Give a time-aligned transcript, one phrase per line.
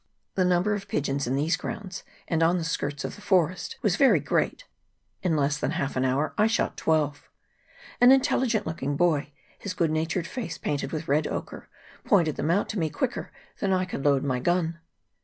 [0.33, 3.97] The number of pigeons in these grounds and on the skirts of the forest was
[3.97, 4.63] very great;
[5.21, 7.29] in less than half an hour I shot twelve.
[7.99, 11.69] An intelligent looking boy, his goodnatured face painted with red ochre,
[12.03, 14.79] pointed them out to me quicker than I could load my gun.